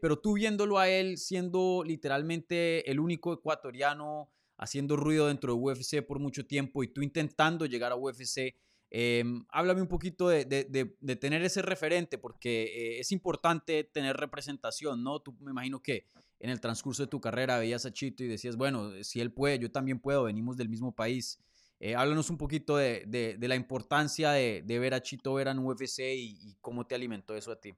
pero 0.01 0.19
tú 0.19 0.35
viéndolo 0.35 0.79
a 0.79 0.89
él 0.89 1.19
siendo 1.19 1.85
literalmente 1.85 2.91
el 2.91 2.99
único 2.99 3.33
ecuatoriano 3.33 4.31
haciendo 4.59 4.97
ruido 4.97 5.29
dentro 5.29 5.55
de 5.55 5.61
UFC 5.61 6.03
por 6.03 6.19
mucho 6.19 6.47
tiempo 6.47 6.83
y 6.83 6.89
tú 6.89 7.03
intentando 7.03 7.67
llegar 7.67 7.93
a 7.93 7.97
UFC. 7.97 8.57
Em, 8.89 9.45
háblame 9.51 9.83
un 9.83 9.89
poquito 9.89 10.29
de, 10.29 10.45
de, 10.45 11.17
tener 11.17 11.43
ese 11.43 11.61
referente, 11.61 12.19
porque 12.19 12.65
eh, 12.65 13.01
es 13.01 13.11
importante 13.13 13.85
tener 13.85 14.17
representación, 14.17 15.03
¿no? 15.03 15.21
Tú 15.21 15.37
me 15.41 15.51
imagino 15.51 15.83
que 15.83 16.07
en 16.41 16.51
el 16.51 16.61
transcurso 16.61 17.03
de 17.03 17.09
tu 17.09 17.21
carrera 17.21 17.59
veías 17.59 17.87
a 17.87 17.93
Chito 17.93 18.25
y 18.25 18.29
decías, 18.29 18.57
bueno, 18.57 18.93
si 19.03 19.21
él 19.21 19.33
puede, 19.33 19.59
yo 19.59 19.71
también 19.71 19.99
puedo, 19.99 20.25
venimos 20.25 20.57
del 20.57 20.69
mismo 20.69 20.95
país. 20.95 21.39
Eh, 21.79 21.95
háblanos 21.95 22.31
un 22.31 22.39
poquito 22.39 22.77
de, 22.77 23.37
la 23.41 23.55
importancia 23.55 24.33
de, 24.33 24.63
ver 24.67 24.95
a 24.95 25.03
Chito 25.03 25.35
Vera 25.35 25.51
en 25.51 25.59
UFC 25.59 26.01
y, 26.15 26.57
cómo 26.61 26.87
te 26.87 26.95
alimentó 26.95 27.37
eso 27.37 27.53
a 27.53 27.61
ti. 27.61 27.75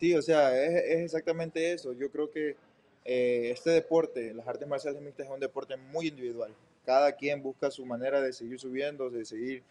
Sí, 0.00 0.14
o 0.14 0.22
sea, 0.22 0.54
es 0.62 1.00
exactamente 1.00 1.72
eso. 1.72 1.92
Yo 1.92 2.10
creo 2.10 2.30
que 2.30 2.56
eh, 3.04 3.50
este 3.50 3.70
deporte, 3.70 4.32
las 4.32 4.48
artes 4.48 4.66
marciales 4.66 5.00
mixtas, 5.02 5.26
es 5.26 5.32
un 5.32 5.40
deporte 5.40 5.76
muy 5.76 6.08
individual. 6.08 6.54
Cada 6.84 7.12
quien 7.12 7.42
busca 7.42 7.70
su 7.70 7.84
manera 7.84 8.20
de 8.20 8.32
seguir 8.32 8.58
subiendo, 8.58 9.10
de 9.10 9.24
seguir 9.24 9.62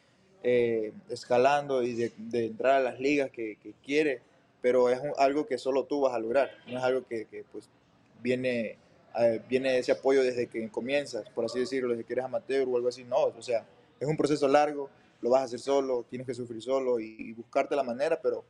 eh, 0.43 0.91
escalando 1.09 1.83
y 1.83 1.93
de, 1.93 2.11
entrar 2.45 2.73
a 2.73 2.83
las 2.83 2.99
ligas 2.99 3.31
que, 3.31 3.57
quiere, 3.83 4.21
pero 4.63 4.89
es 4.89 5.01
algo 5.17 5.45
que 5.45 5.57
solo 5.57 5.83
tú 5.83 5.99
vas 5.99 6.13
a 6.13 6.19
lograr, 6.19 6.49
no 6.67 6.77
es 6.77 6.83
algo 6.85 7.05
que, 7.05 7.43
pues 7.51 7.69
viene, 8.21 8.77
eh, 9.19 9.41
viene 9.49 9.77
ese 9.77 9.91
apoyo 9.91 10.23
desde 10.23 10.47
que 10.47 10.69
comienzas, 10.69 11.29
por 11.31 11.43
así 11.43 11.59
decirlo, 11.59 11.89
desde 11.89 12.05
que 12.05 12.13
eres 12.13 12.23
amateur 12.23 12.65
o 12.69 12.77
algo 12.77 12.87
así, 12.87 13.03
no, 13.03 13.25
o 13.25 13.41
sea, 13.41 13.65
es 13.99 14.07
un 14.07 14.15
proceso 14.15 14.47
largo, 14.47 14.89
lo 15.19 15.29
vas 15.29 15.41
a 15.41 15.43
hacer 15.43 15.59
solo, 15.59 16.05
tienes 16.09 16.25
que 16.25 16.33
sufrir 16.33 16.61
solo 16.61 16.97
y, 16.97 17.13
y 17.19 17.33
buscarte 17.33 17.75
la 17.75 17.83
manera, 17.83 18.21
pero 18.21 18.45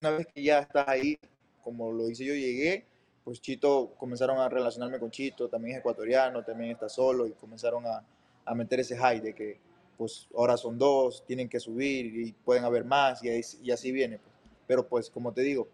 una 0.00 0.12
vez 0.12 0.28
que 0.32 0.40
ya 0.40 0.60
estás 0.60 0.86
ahí, 0.86 1.18
como 1.64 1.90
lo 1.90 2.08
hice 2.08 2.24
yo, 2.24 2.34
llegué, 2.34 2.84
pues 3.24 3.40
Chito, 3.40 3.92
comenzaron 3.98 4.38
a 4.38 4.48
relacionarme 4.48 5.00
con 5.00 5.10
Chito, 5.10 5.48
también 5.48 5.74
es 5.74 5.80
ecuatoriano, 5.80 6.44
también 6.44 6.70
está 6.70 6.88
solo 6.88 7.26
y 7.26 7.32
comenzaron 7.32 7.84
a, 7.86 8.04
a 8.44 8.54
meter 8.54 8.78
ese 8.78 8.96
high 8.96 9.18
de 9.18 9.34
que 9.34 9.58
pues 9.98 10.28
ahora 10.36 10.56
son 10.56 10.78
dos, 10.78 11.24
tienen 11.26 11.48
que 11.48 11.58
subir 11.58 12.06
y 12.06 12.32
pueden 12.32 12.62
haber 12.62 12.84
más 12.84 13.24
y, 13.24 13.30
y 13.62 13.72
así 13.72 13.90
viene. 13.90 14.18
Pues. 14.18 14.35
Pero 14.66 14.86
pues 14.86 15.10
como 15.10 15.32
te 15.32 15.42
digo, 15.42 15.68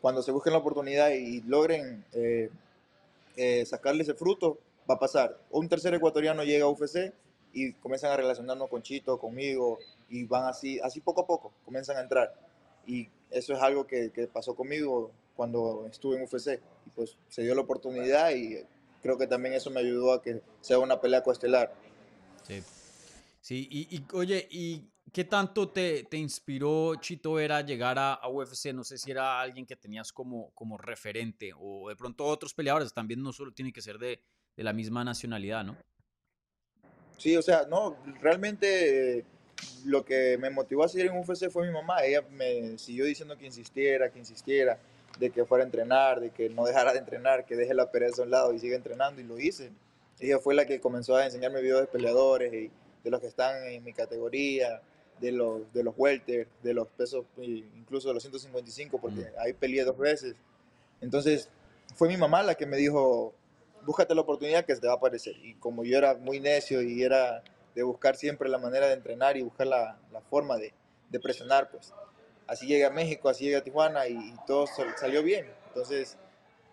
cuando 0.00 0.22
se 0.22 0.32
busquen 0.32 0.52
la 0.52 0.58
oportunidad 0.58 1.10
y 1.10 1.40
logren 1.42 2.04
eh, 2.12 2.50
eh, 3.36 3.64
sacarle 3.66 4.02
ese 4.02 4.14
fruto, 4.14 4.58
va 4.88 4.94
a 4.94 4.98
pasar. 4.98 5.38
Un 5.50 5.68
tercer 5.68 5.94
ecuatoriano 5.94 6.44
llega 6.44 6.64
a 6.64 6.68
UFC 6.68 7.12
y 7.52 7.72
comienzan 7.74 8.12
a 8.12 8.16
relacionarnos 8.16 8.68
con 8.68 8.82
Chito, 8.82 9.18
conmigo, 9.18 9.78
y 10.08 10.24
van 10.24 10.46
así, 10.46 10.78
así 10.80 11.00
poco 11.00 11.22
a 11.22 11.26
poco, 11.26 11.52
comienzan 11.64 11.96
a 11.96 12.00
entrar. 12.00 12.34
Y 12.86 13.08
eso 13.30 13.54
es 13.54 13.60
algo 13.60 13.86
que, 13.86 14.10
que 14.10 14.26
pasó 14.26 14.54
conmigo 14.54 15.10
cuando 15.34 15.86
estuve 15.90 16.16
en 16.16 16.24
UFC. 16.24 16.60
Y 16.86 16.90
pues 16.94 17.16
se 17.28 17.42
dio 17.42 17.54
la 17.54 17.62
oportunidad 17.62 18.30
y 18.30 18.62
creo 19.02 19.18
que 19.18 19.26
también 19.26 19.54
eso 19.54 19.70
me 19.70 19.80
ayudó 19.80 20.12
a 20.12 20.22
que 20.22 20.40
sea 20.60 20.78
una 20.78 21.00
pelea 21.00 21.22
coestelar. 21.22 21.72
Sí. 22.46 22.62
Sí, 23.40 23.68
y, 23.70 24.04
oye, 24.12 24.48
y 24.50 24.82
¿Qué 25.12 25.24
tanto 25.24 25.68
te, 25.68 26.04
te, 26.04 26.16
inspiró 26.16 26.94
Chito 26.96 27.34
Vera 27.34 27.60
llegar 27.60 27.98
a, 27.98 28.14
a, 28.14 28.28
UFC? 28.28 28.72
No 28.74 28.84
sé 28.84 28.98
si 28.98 29.10
era 29.10 29.40
alguien 29.40 29.64
que 29.64 29.76
tenías 29.76 30.12
como, 30.12 30.50
como 30.50 30.76
referente 30.76 31.52
o 31.56 31.88
de 31.88 31.96
pronto 31.96 32.24
otros 32.24 32.52
peleadores 32.52 32.92
también 32.92 33.22
no 33.22 33.32
solo 33.32 33.52
tienen 33.52 33.72
que 33.72 33.80
ser 33.80 33.98
de, 33.98 34.20
de 34.56 34.64
la 34.64 34.72
misma 34.72 35.04
nacionalidad, 35.04 35.64
¿no? 35.64 35.76
Sí, 37.18 37.36
o 37.36 37.42
sea, 37.42 37.66
no, 37.68 37.96
realmente 38.20 39.24
lo 39.84 40.04
que 40.04 40.36
me 40.38 40.50
motivó 40.50 40.84
a 40.84 40.88
seguir 40.88 41.06
en 41.06 41.18
UFC 41.18 41.50
fue 41.50 41.66
mi 41.66 41.72
mamá. 41.72 42.04
Ella 42.04 42.22
me 42.30 42.76
siguió 42.78 43.04
diciendo 43.04 43.38
que 43.38 43.46
insistiera, 43.46 44.10
que 44.10 44.18
insistiera, 44.18 44.78
de 45.18 45.30
que 45.30 45.44
fuera 45.44 45.64
a 45.64 45.66
entrenar, 45.66 46.20
de 46.20 46.30
que 46.30 46.50
no 46.50 46.64
dejara 46.66 46.92
de 46.92 46.98
entrenar, 46.98 47.46
que 47.46 47.56
deje 47.56 47.74
la 47.74 47.90
pereza 47.90 48.22
a 48.22 48.24
un 48.24 48.30
lado 48.30 48.52
y 48.52 48.58
siga 48.58 48.76
entrenando 48.76 49.20
y 49.20 49.24
lo 49.24 49.38
hice. 49.38 49.70
Ella 50.18 50.38
fue 50.38 50.54
la 50.54 50.66
que 50.66 50.80
comenzó 50.80 51.16
a 51.16 51.24
enseñarme 51.24 51.62
videos 51.62 51.80
de 51.80 51.86
peleadores 51.86 52.52
y 52.52 52.70
de 53.02 53.10
los 53.10 53.20
que 53.20 53.26
están 53.28 53.64
en 53.64 53.84
mi 53.84 53.92
categoría, 53.92 54.82
de 55.20 55.32
los, 55.32 55.72
de 55.72 55.82
los 55.82 55.94
welter, 55.96 56.48
de 56.62 56.74
los 56.74 56.88
pesos, 56.88 57.24
incluso 57.38 58.08
de 58.08 58.14
los 58.14 58.22
155, 58.22 59.00
porque 59.00 59.20
mm. 59.20 59.38
ahí 59.38 59.52
peleé 59.52 59.84
dos 59.84 59.96
veces. 59.96 60.36
Entonces, 61.00 61.48
fue 61.94 62.08
mi 62.08 62.16
mamá 62.16 62.42
la 62.42 62.54
que 62.54 62.66
me 62.66 62.76
dijo, 62.76 63.34
búscate 63.84 64.14
la 64.14 64.20
oportunidad 64.22 64.64
que 64.64 64.74
se 64.74 64.80
te 64.80 64.86
va 64.86 64.94
a 64.94 64.96
aparecer. 64.96 65.34
Y 65.42 65.54
como 65.54 65.84
yo 65.84 65.96
era 65.96 66.14
muy 66.14 66.40
necio 66.40 66.82
y 66.82 67.02
era 67.02 67.42
de 67.74 67.82
buscar 67.82 68.16
siempre 68.16 68.48
la 68.48 68.58
manera 68.58 68.86
de 68.86 68.94
entrenar 68.94 69.36
y 69.36 69.42
buscar 69.42 69.66
la, 69.66 69.98
la 70.12 70.20
forma 70.22 70.56
de, 70.56 70.72
de, 71.10 71.20
presionar, 71.20 71.70
pues 71.70 71.92
así 72.46 72.66
llegué 72.66 72.86
a 72.86 72.90
México, 72.90 73.28
así 73.28 73.44
llegué 73.44 73.56
a 73.56 73.64
Tijuana 73.64 74.08
y, 74.08 74.14
y, 74.14 74.34
todo 74.46 74.66
salió 74.98 75.22
bien. 75.22 75.46
Entonces, 75.68 76.16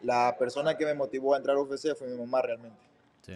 la 0.01 0.35
persona 0.39 0.77
que 0.77 0.85
me 0.85 0.93
motivó 0.93 1.33
a 1.33 1.38
entrar 1.38 1.57
a 1.57 1.62
UFC 1.62 1.95
fue 1.95 2.07
mi 2.07 2.17
mamá 2.17 2.41
realmente. 2.41 2.77
Sí, 3.21 3.33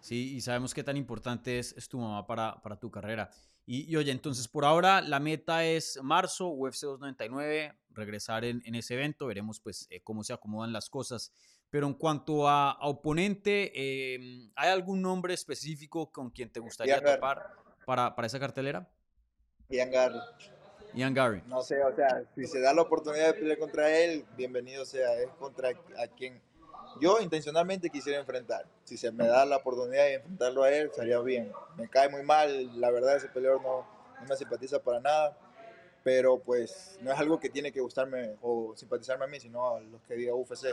sí 0.00 0.36
y 0.36 0.40
sabemos 0.42 0.74
qué 0.74 0.84
tan 0.84 0.96
importante 0.96 1.58
es, 1.58 1.74
es 1.76 1.88
tu 1.88 1.98
mamá 1.98 2.26
para, 2.26 2.56
para 2.62 2.76
tu 2.76 2.90
carrera. 2.90 3.30
Y, 3.66 3.92
y, 3.92 3.96
oye, 3.96 4.12
entonces 4.12 4.46
por 4.46 4.64
ahora 4.64 5.00
la 5.00 5.18
meta 5.18 5.64
es 5.64 5.98
marzo, 6.02 6.48
UFC 6.48 6.82
299, 6.82 7.74
regresar 7.90 8.44
en, 8.44 8.62
en 8.64 8.76
ese 8.76 8.94
evento, 8.94 9.26
veremos 9.26 9.60
pues 9.60 9.88
eh, 9.90 10.00
cómo 10.02 10.22
se 10.22 10.32
acomodan 10.32 10.72
las 10.72 10.88
cosas. 10.88 11.32
Pero 11.68 11.88
en 11.88 11.94
cuanto 11.94 12.48
a, 12.48 12.70
a 12.70 12.86
oponente, 12.86 13.72
eh, 13.74 14.50
¿hay 14.54 14.70
algún 14.70 15.02
nombre 15.02 15.34
específico 15.34 16.12
con 16.12 16.30
quien 16.30 16.50
te 16.50 16.60
gustaría 16.60 17.00
Ian 17.00 17.14
topar 17.16 17.50
para, 17.84 18.14
para 18.14 18.26
esa 18.26 18.38
cartelera? 18.38 18.88
Ian 19.68 19.90
Gary. 19.90 20.20
Ian 20.94 21.12
Gary. 21.12 21.42
No 21.48 21.62
sé, 21.62 21.82
o 21.82 21.94
sea, 21.94 22.22
si 22.36 22.46
se 22.46 22.60
da 22.60 22.72
la 22.72 22.82
oportunidad 22.82 23.26
de 23.26 23.34
pelear 23.34 23.58
contra 23.58 23.90
él, 23.98 24.24
bienvenido 24.36 24.84
sea, 24.84 25.12
es 25.20 25.28
contra 25.38 25.70
a 25.70 26.06
quien 26.16 26.40
yo 27.00 27.20
intencionalmente 27.20 27.90
quisiera 27.90 28.18
enfrentar. 28.18 28.66
Si 28.84 28.96
se 28.96 29.10
me 29.10 29.26
da 29.26 29.44
la 29.44 29.56
oportunidad 29.56 30.04
de 30.04 30.14
enfrentarlo 30.14 30.62
a 30.62 30.70
él, 30.70 30.90
sería 30.94 31.18
bien. 31.20 31.52
Me 31.76 31.88
cae 31.88 32.08
muy 32.08 32.22
mal, 32.22 32.80
la 32.80 32.90
verdad 32.90 33.16
ese 33.16 33.28
peleador 33.28 33.62
no, 33.62 33.86
no 34.20 34.26
me 34.28 34.36
simpatiza 34.36 34.82
para 34.82 35.00
nada, 35.00 35.36
pero 36.02 36.38
pues 36.38 36.98
no 37.02 37.12
es 37.12 37.18
algo 37.18 37.40
que 37.40 37.50
tiene 37.50 37.72
que 37.72 37.80
gustarme 37.80 38.36
o 38.40 38.74
simpatizarme 38.76 39.24
a 39.24 39.28
mí, 39.28 39.40
sino 39.40 39.76
a 39.76 39.80
los 39.80 40.02
que 40.02 40.14
diga 40.14 40.34
UFC. 40.34 40.66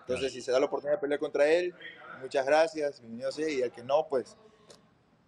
Entonces, 0.00 0.32
si 0.32 0.40
se 0.40 0.52
da 0.52 0.60
la 0.60 0.66
oportunidad 0.66 0.98
de 0.98 1.00
pelear 1.00 1.18
contra 1.18 1.48
él, 1.48 1.74
muchas 2.20 2.46
gracias, 2.46 3.00
bienvenido 3.00 3.32
sea, 3.32 3.48
y 3.48 3.62
al 3.62 3.72
que 3.72 3.82
no, 3.82 4.06
pues 4.08 4.36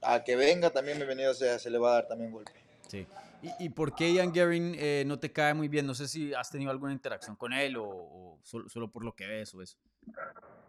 a 0.01 0.23
que 0.23 0.37
venga 0.37 0.71
también 0.71 0.97
bienvenido 0.97 1.35
sea, 1.35 1.59
se 1.59 1.71
le 1.71 1.79
va 1.79 1.91
a 1.91 1.95
dar 1.95 2.09
también 2.09 2.31
golpe. 2.31 2.53
Sí. 2.87 3.07
¿Y, 3.43 3.67
y 3.67 3.69
por 3.69 3.95
qué 3.95 4.13
Ian 4.13 4.33
Garin 4.33 4.75
eh, 4.79 5.05
no 5.07 5.19
te 5.19 5.33
cae 5.33 5.55
muy 5.55 5.69
bien? 5.69 5.87
No 5.87 5.95
sé 5.95 6.09
si 6.09 6.35
has 6.35 6.51
tenido 6.51 6.71
alguna 6.71 6.93
interacción 6.93 7.37
con 7.37 7.53
él 7.53 7.77
o, 7.77 7.89
o 7.89 8.39
solo, 8.43 8.69
solo, 8.69 8.91
por 8.91 9.05
lo 9.05 9.15
que 9.15 9.27
ves 9.27 9.55
o 9.55 9.63
eso. 9.63 9.77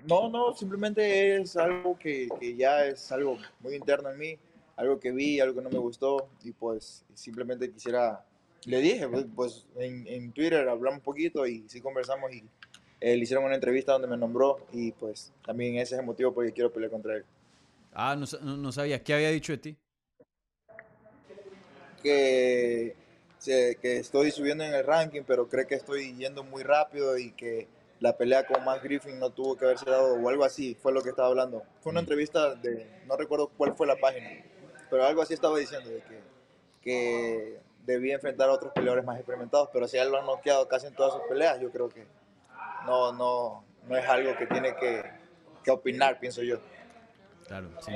No, 0.05 0.29
no, 0.29 0.53
simplemente 0.53 1.41
es 1.41 1.58
algo 1.58 1.98
que, 1.98 2.29
que, 2.39 2.55
ya 2.55 2.86
es 2.86 3.12
algo 3.12 3.38
muy 3.60 3.75
interno 3.75 4.10
en 4.10 4.17
mí, 4.17 4.39
algo 4.77 5.00
que 5.00 5.12
vi, 5.12 5.39
algo 5.39 5.55
que 5.55 5.62
no 5.62 5.69
me 5.69 5.79
gustó 5.79 6.29
y 6.43 6.51
pues 6.51 7.03
simplemente 7.13 7.69
quisiera, 7.69 8.25
le 8.65 8.79
dije, 8.79 9.08
pues, 9.10 9.25
pues 9.36 9.67
en, 9.75 10.08
en 10.08 10.31
Twitter 10.31 10.69
hablamos 10.69 11.00
un 11.00 11.03
poquito 11.03 11.46
y 11.46 11.67
sí 11.67 11.81
conversamos 11.81 12.31
y 12.31 12.46
eh, 13.01 13.15
le 13.15 13.24
hicieron 13.24 13.46
una 13.46 13.55
entrevista 13.55 13.93
donde 13.93 14.08
me 14.08 14.17
nombró 14.17 14.65
y 14.72 14.91
pues 14.91 15.34
también 15.46 15.75
ese 15.75 15.96
es 15.96 16.00
el 16.00 16.05
motivo 16.05 16.34
por 16.34 16.46
el 16.46 16.51
que 16.51 16.55
quiero 16.55 16.72
pelear 16.72 16.91
contra 16.91 17.15
él. 17.15 17.25
Ah, 17.93 18.15
no, 18.15 18.55
no 18.58 18.72
sabía. 18.72 19.03
¿Qué 19.03 19.13
había 19.13 19.31
dicho 19.31 19.53
de 19.53 19.58
ti? 19.58 19.77
Que, 22.03 22.96
que 23.46 23.98
estoy 23.98 24.31
subiendo 24.31 24.63
en 24.63 24.74
el 24.74 24.86
ranking, 24.86 25.24
pero 25.25 25.50
cree 25.50 25.65
que 25.65 25.75
estoy 25.75 26.15
yendo 26.15 26.43
muy 26.43 26.63
rápido 26.63 27.17
y 27.17 27.31
que 27.31 27.67
la 28.00 28.15
pelea 28.18 28.46
con 28.46 28.63
Matt 28.63 28.84
Griffin 28.84 29.20
no 29.20 29.32
tuvo 29.32 29.58
que 29.58 29.65
haberse 29.65 29.89
dado 29.89 30.15
o 30.15 30.29
algo 30.29 30.44
así, 30.44 30.75
fue 30.75 30.94
lo 30.94 31.01
que 31.01 31.10
estaba 31.10 31.27
hablando. 31.27 31.63
Fue 31.82 31.91
una 31.91 32.01
mm. 32.01 32.03
entrevista 32.03 32.56
de, 32.56 33.01
no 33.06 33.18
recuerdo 33.18 33.50
cuál 33.50 33.75
fue 33.75 33.88
la 33.88 33.98
página, 33.98 34.29
pero 34.89 35.06
algo 35.06 35.22
así 35.22 35.34
estaba 35.34 35.58
diciendo, 35.58 35.89
de 35.89 36.01
que, 36.01 36.22
que 36.82 37.60
debía 37.86 38.15
enfrentar 38.15 38.50
a 38.50 38.53
otros 38.53 38.72
peleadores 38.74 39.06
más 39.06 39.18
experimentados, 39.18 39.70
pero 39.74 39.88
si 39.88 39.98
él 39.98 40.10
lo 40.10 40.20
han 40.20 40.25
noqueado 40.25 40.68
casi 40.68 40.88
en 40.88 40.96
todas 40.96 41.13
sus 41.13 41.24
peleas, 41.27 41.60
yo 41.60 41.72
creo 41.72 41.89
que 41.89 42.06
no, 42.86 43.12
no, 43.12 43.63
no 43.88 43.98
es 43.98 44.08
algo 44.08 44.36
que 44.38 44.48
tiene 44.48 44.75
que, 44.75 45.03
que 45.63 45.72
opinar, 45.72 46.20
pienso 46.20 46.41
yo. 46.41 46.60
Claro, 47.48 47.70
sí. 47.82 47.91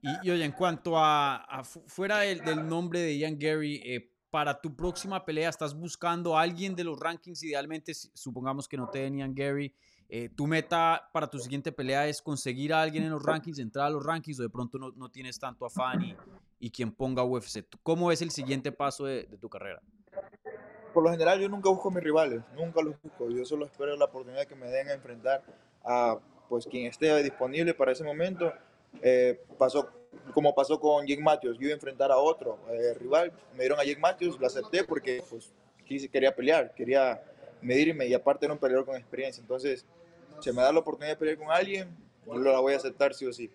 Y, 0.00 0.28
y 0.28 0.30
oye, 0.30 0.44
en 0.44 0.52
cuanto 0.52 0.96
a, 0.96 1.36
a 1.36 1.64
fuera 1.64 2.18
del, 2.18 2.44
del, 2.44 2.68
nombre 2.68 3.00
de 3.00 3.18
Ian 3.18 3.38
Gary, 3.38 3.82
eh, 3.84 4.12
para 4.30 4.60
tu 4.60 4.74
próxima 4.74 5.24
pelea, 5.24 5.48
¿estás 5.48 5.74
buscando 5.74 6.36
a 6.36 6.42
alguien 6.42 6.74
de 6.74 6.84
los 6.84 6.98
rankings 6.98 7.42
idealmente? 7.42 7.92
Supongamos 7.94 8.68
que 8.68 8.76
no 8.76 8.88
te 8.88 9.00
den 9.00 9.18
Ian 9.18 9.34
Gary. 9.34 9.74
Eh, 10.10 10.30
¿Tu 10.30 10.46
meta 10.46 11.08
para 11.12 11.28
tu 11.28 11.38
siguiente 11.38 11.70
pelea 11.70 12.06
es 12.08 12.22
conseguir 12.22 12.72
a 12.72 12.80
alguien 12.80 13.04
en 13.04 13.10
los 13.10 13.22
rankings, 13.22 13.58
entrar 13.58 13.86
a 13.86 13.90
los 13.90 14.04
rankings 14.04 14.40
o 14.40 14.42
de 14.42 14.48
pronto 14.48 14.78
no, 14.78 14.90
no 14.92 15.10
tienes 15.10 15.38
tanto 15.38 15.66
afán 15.66 16.02
y, 16.02 16.16
y 16.60 16.70
quien 16.70 16.92
ponga 16.92 17.24
UFC? 17.24 17.64
¿Cómo 17.82 18.10
es 18.10 18.22
el 18.22 18.30
siguiente 18.30 18.72
paso 18.72 19.04
de, 19.04 19.24
de 19.24 19.36
tu 19.36 19.48
carrera? 19.48 19.82
por 20.98 21.04
lo 21.04 21.10
general 21.10 21.40
yo 21.40 21.48
nunca 21.48 21.68
busco 21.68 21.90
a 21.90 21.92
mis 21.92 22.02
rivales, 22.02 22.42
nunca 22.56 22.82
los 22.82 23.00
busco. 23.00 23.30
Yo 23.30 23.44
solo 23.44 23.66
espero 23.66 23.96
la 23.96 24.06
oportunidad 24.06 24.46
que 24.46 24.56
me 24.56 24.66
den 24.66 24.88
a 24.88 24.94
enfrentar 24.94 25.44
a 25.84 26.18
pues 26.48 26.66
quien 26.66 26.86
esté 26.86 27.22
disponible 27.22 27.72
para 27.72 27.92
ese 27.92 28.02
momento. 28.02 28.52
Eh, 29.00 29.40
pasó 29.58 29.88
como 30.34 30.54
pasó 30.54 30.78
con 30.78 31.06
Jake 31.06 31.22
Matthews, 31.22 31.58
yo 31.58 31.64
iba 31.64 31.72
a 31.72 31.74
enfrentar 31.74 32.10
a 32.10 32.16
otro 32.16 32.58
eh, 32.70 32.94
rival, 32.94 33.32
me 33.52 33.60
dieron 33.60 33.80
a 33.80 33.84
Jake 33.84 34.00
Matthews, 34.00 34.38
lo 34.38 34.46
acepté 34.46 34.84
porque 34.84 35.22
pues 35.28 35.50
quería 35.86 36.34
pelear, 36.34 36.74
quería 36.74 37.22
medirme 37.62 38.06
y 38.06 38.14
aparte 38.14 38.46
era 38.46 38.52
un 38.54 38.60
peleador 38.60 38.86
con 38.86 38.96
experiencia. 38.96 39.40
Entonces, 39.40 39.84
si 40.40 40.50
me 40.52 40.62
da 40.62 40.72
la 40.72 40.80
oportunidad 40.80 41.12
de 41.12 41.16
pelear 41.16 41.38
con 41.38 41.50
alguien, 41.50 41.88
yo 42.26 42.38
la 42.38 42.60
voy 42.60 42.74
a 42.74 42.76
aceptar 42.76 43.14
sí 43.14 43.26
o 43.26 43.32
sí. 43.32 43.50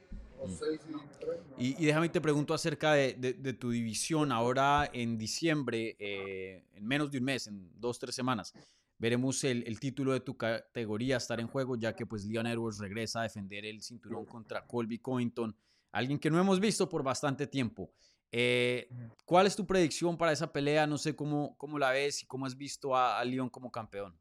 Y, 1.58 1.82
y, 1.82 1.86
déjame 1.86 2.10
te 2.10 2.20
pregunto 2.20 2.54
acerca 2.54 2.94
de, 2.94 3.14
de, 3.14 3.34
de, 3.34 3.54
tu 3.54 3.72
división. 3.72 4.32
Ahora 4.32 4.90
en 4.92 5.18
diciembre, 5.18 5.96
eh, 6.00 6.64
en 6.74 6.86
menos 6.86 7.12
de 7.12 7.20
un 7.20 7.24
mes, 7.24 7.48
en 7.48 7.70
dos, 7.80 7.98
tres 7.98 8.14
semanas, 8.14 8.54
veremos 8.98 9.44
el, 9.44 9.64
el, 9.68 9.80
título 9.80 10.12
de 10.12 10.20
tu 10.20 10.36
categoría 10.36 11.18
estar 11.18 11.40
en 11.40 11.48
juego, 11.48 11.78
ya 11.78 11.96
que 11.96 12.06
pues 12.06 12.26
Leon 12.26 12.48
Edwards 12.48 12.80
regresa 12.80 13.22
a 13.22 13.24
defender 13.24 13.66
el 13.66 13.82
cinturón 13.82 14.26
contra 14.26 14.66
Colby 14.66 15.00
Covington, 15.00 15.56
alguien 15.94 16.20
que 16.20 16.30
no 16.30 16.40
hemos 16.42 16.60
visto 16.60 16.90
por 16.90 17.04
bastante 17.04 17.48
tiempo. 17.48 17.90
Eh, 18.32 18.90
¿Cuál 19.24 19.48
es 19.48 19.56
tu 19.56 19.66
predicción 19.66 20.18
para 20.18 20.34
esa 20.34 20.52
pelea? 20.52 20.86
No 20.86 20.98
sé 20.98 21.16
cómo, 21.16 21.56
cómo 21.58 21.80
la 21.80 21.92
ves 21.92 22.24
y 22.24 22.26
cómo 22.26 22.46
has 22.46 22.58
visto 22.58 22.96
a, 22.96 23.18
a 23.18 23.24
Leon 23.24 23.50
como 23.50 23.72
campeón. 23.72 24.20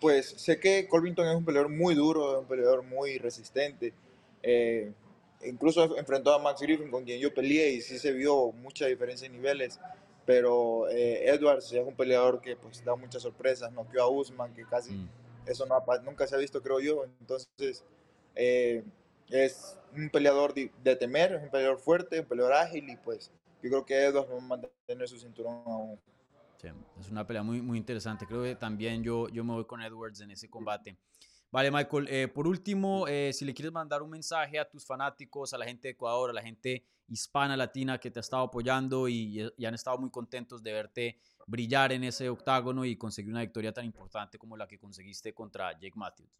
Pues 0.00 0.30
sé 0.30 0.58
que 0.58 0.88
Colvington 0.88 1.28
es 1.28 1.36
un 1.36 1.44
peleador 1.44 1.70
muy 1.70 1.94
duro, 1.94 2.40
un 2.40 2.46
peleador 2.46 2.82
muy 2.82 3.18
resistente. 3.18 3.92
Eh, 4.42 4.92
incluso 5.44 5.96
enfrentó 5.96 6.32
a 6.32 6.38
Max 6.38 6.60
Griffin 6.60 6.90
con 6.90 7.04
quien 7.04 7.20
yo 7.20 7.32
peleé 7.32 7.72
y 7.72 7.80
sí 7.80 7.98
se 7.98 8.12
vio 8.12 8.52
mucha 8.52 8.86
diferencia 8.86 9.26
en 9.26 9.32
niveles, 9.32 9.78
pero 10.24 10.88
eh, 10.88 11.28
Edwards 11.28 11.72
es 11.72 11.86
un 11.86 11.94
peleador 11.94 12.40
que 12.40 12.56
pues 12.56 12.84
da 12.84 12.96
muchas 12.96 13.22
sorpresas, 13.22 13.72
noqueó 13.72 14.02
a 14.02 14.08
Usman, 14.08 14.54
que 14.54 14.64
casi 14.64 14.92
mm. 14.92 15.08
eso 15.46 15.66
no, 15.66 15.82
nunca 16.04 16.26
se 16.26 16.34
ha 16.34 16.38
visto 16.38 16.62
creo 16.62 16.80
yo, 16.80 17.04
entonces 17.20 17.84
eh, 18.34 18.82
es 19.30 19.78
un 19.94 20.10
peleador 20.10 20.54
de, 20.54 20.70
de, 20.82 20.96
temer, 20.96 21.32
es 21.32 21.42
un 21.42 21.50
peleador 21.50 21.78
fuerte, 21.78 22.20
un 22.20 22.26
peleador 22.26 22.54
ágil 22.54 22.88
y 22.88 22.96
pues 22.96 23.30
yo 23.62 23.70
creo 23.70 23.86
que 23.86 24.04
Edwards 24.04 24.30
va 24.30 24.38
a 24.38 24.40
mantener 24.40 25.08
su 25.08 25.18
cinturón 25.18 25.62
aún. 25.66 26.00
Sí, 26.56 26.68
es 27.00 27.10
una 27.10 27.26
pelea 27.26 27.42
muy, 27.42 27.60
muy 27.60 27.78
interesante, 27.78 28.26
creo 28.26 28.42
que 28.42 28.54
también 28.54 29.02
yo, 29.02 29.28
yo 29.28 29.44
me 29.44 29.52
voy 29.52 29.64
con 29.64 29.82
Edwards 29.82 30.20
en 30.20 30.30
ese 30.30 30.48
combate. 30.48 30.96
Vale, 31.50 31.70
Michael, 31.70 32.08
eh, 32.08 32.28
por 32.28 32.46
último, 32.46 33.06
eh, 33.08 33.30
si 33.34 33.44
le 33.44 33.52
quieres 33.52 33.72
mandar 33.72 34.00
un 34.02 34.08
mensaje 34.08 34.58
a 34.58 34.66
tus 34.66 34.86
fanáticos, 34.86 35.52
a 35.52 35.58
la 35.58 35.66
gente 35.66 35.88
de 35.88 35.92
Ecuador, 35.92 36.30
a 36.30 36.32
la 36.32 36.40
gente 36.40 36.82
hispana, 37.08 37.58
latina 37.58 37.98
que 37.98 38.10
te 38.10 38.20
ha 38.20 38.22
estado 38.22 38.44
apoyando 38.44 39.06
y, 39.06 39.52
y 39.58 39.64
han 39.66 39.74
estado 39.74 39.98
muy 39.98 40.10
contentos 40.10 40.62
de 40.62 40.72
verte 40.72 41.18
brillar 41.46 41.92
en 41.92 42.04
ese 42.04 42.30
octágono 42.30 42.86
y 42.86 42.96
conseguir 42.96 43.32
una 43.32 43.42
victoria 43.42 43.72
tan 43.72 43.84
importante 43.84 44.38
como 44.38 44.56
la 44.56 44.66
que 44.66 44.78
conseguiste 44.78 45.34
contra 45.34 45.72
Jake 45.72 45.92
Matthews. 45.94 46.30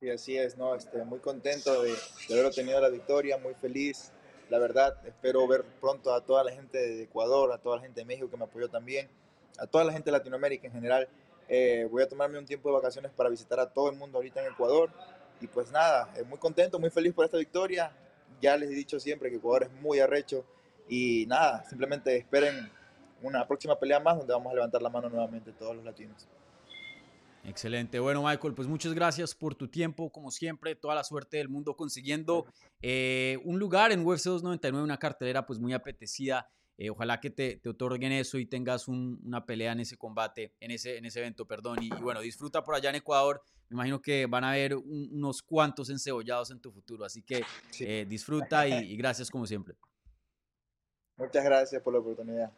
Sí, 0.00 0.10
así 0.10 0.36
es, 0.36 0.58
¿no? 0.58 0.74
Este, 0.74 1.02
muy 1.04 1.20
contento 1.20 1.82
de, 1.82 1.94
de 2.28 2.34
haber 2.34 2.46
obtenido 2.46 2.80
la 2.80 2.90
victoria, 2.90 3.38
muy 3.38 3.54
feliz. 3.54 4.12
La 4.50 4.58
verdad, 4.58 4.96
espero 5.06 5.46
ver 5.48 5.64
pronto 5.80 6.12
a 6.12 6.20
toda 6.20 6.44
la 6.44 6.52
gente 6.52 6.78
de 6.78 7.02
Ecuador, 7.04 7.52
a 7.52 7.58
toda 7.58 7.76
la 7.76 7.82
gente 7.82 8.00
de 8.00 8.04
México 8.04 8.30
que 8.30 8.36
me 8.36 8.44
apoyó 8.44 8.68
también, 8.68 9.08
a 9.58 9.66
toda 9.66 9.84
la 9.84 9.92
gente 9.92 10.10
de 10.10 10.18
Latinoamérica 10.18 10.66
en 10.66 10.72
general 10.74 11.08
eh, 11.48 11.86
voy 11.90 12.02
a 12.02 12.08
tomarme 12.08 12.38
un 12.38 12.44
tiempo 12.44 12.68
de 12.68 12.74
vacaciones 12.74 13.12
para 13.12 13.30
visitar 13.30 13.60
a 13.60 13.66
todo 13.72 13.90
el 13.90 13.96
mundo 13.96 14.18
ahorita 14.18 14.44
en 14.44 14.52
Ecuador. 14.52 14.90
Y 15.40 15.46
pues 15.46 15.70
nada, 15.70 16.12
eh, 16.16 16.24
muy 16.24 16.38
contento, 16.38 16.78
muy 16.78 16.90
feliz 16.90 17.12
por 17.12 17.24
esta 17.24 17.38
victoria. 17.38 17.92
ya 18.40 18.56
les 18.56 18.70
he 18.70 18.74
dicho 18.74 18.98
siempre 19.00 19.30
que 19.30 19.36
Ecuador 19.36 19.64
es 19.64 19.72
muy 19.80 20.00
arrecho 20.00 20.44
y 20.88 21.24
nada, 21.26 21.64
simplemente 21.64 22.16
esperen 22.16 22.70
una 23.22 23.46
próxima 23.46 23.78
pelea 23.78 23.98
más 24.00 24.18
donde 24.18 24.32
vamos 24.32 24.52
a 24.52 24.54
levantar 24.54 24.82
la 24.82 24.90
mano 24.90 25.08
nuevamente 25.08 25.52
todos 25.52 25.74
los 25.74 25.84
latinos. 25.84 26.26
Excelente. 27.46 28.00
Bueno, 28.00 28.24
Michael, 28.24 28.54
pues 28.54 28.66
muchas 28.66 28.92
gracias 28.92 29.34
por 29.34 29.54
tu 29.54 29.68
tiempo, 29.68 30.10
como 30.10 30.32
siempre, 30.32 30.74
toda 30.74 30.96
la 30.96 31.04
suerte 31.04 31.36
del 31.36 31.48
mundo 31.48 31.76
consiguiendo 31.76 32.46
eh, 32.82 33.38
un 33.44 33.60
lugar 33.60 33.92
en 33.92 34.00
UFC 34.00 34.24
299, 34.24 34.82
una 34.82 34.98
cartelera 34.98 35.46
pues 35.46 35.60
muy 35.60 35.72
apetecida. 35.72 36.50
Eh, 36.76 36.90
ojalá 36.90 37.20
que 37.20 37.30
te, 37.30 37.56
te, 37.56 37.68
otorguen 37.68 38.12
eso 38.12 38.38
y 38.38 38.46
tengas 38.46 38.88
una 38.88 39.46
pelea 39.46 39.72
en 39.72 39.80
ese 39.80 39.96
combate, 39.96 40.54
en 40.60 40.72
ese, 40.72 40.98
en 40.98 41.06
ese 41.06 41.20
evento, 41.20 41.46
perdón. 41.46 41.78
Y, 41.82 41.88
bueno, 41.88 42.20
disfruta 42.20 42.64
por 42.64 42.74
allá 42.74 42.90
en 42.90 42.96
Ecuador. 42.96 43.40
Me 43.68 43.76
imagino 43.76 44.02
que 44.02 44.26
van 44.26 44.42
a 44.42 44.50
haber 44.50 44.74
unos 44.74 45.40
cuantos 45.40 45.88
encebollados 45.88 46.50
en 46.50 46.60
tu 46.60 46.72
futuro, 46.72 47.04
así 47.04 47.22
que 47.22 47.44
eh, 47.80 48.04
disfruta 48.08 48.66
y 48.68 48.96
gracias 48.96 49.30
como 49.30 49.46
siempre. 49.46 49.76
Muchas 51.16 51.44
gracias 51.44 51.80
por 51.80 51.94
la 51.94 52.00
oportunidad. 52.00 52.52